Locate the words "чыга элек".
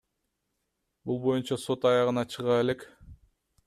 2.33-2.93